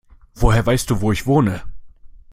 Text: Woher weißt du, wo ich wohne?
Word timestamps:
Woher 0.33 0.65
weißt 0.65 0.89
du, 0.89 0.99
wo 1.01 1.11
ich 1.11 1.27
wohne? 1.27 1.61